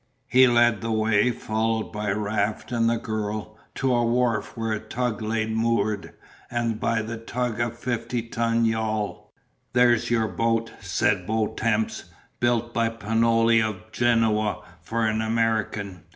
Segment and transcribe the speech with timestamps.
[0.27, 4.79] He led the way followed by Raft and the girl to a wharf where a
[4.79, 6.11] tug lay moored
[6.49, 9.31] and by the tug a fifty ton yawl.
[9.73, 12.05] "There's your boat," said Bontemps,
[12.39, 16.01] "built by Pinoli of Genoa for an American.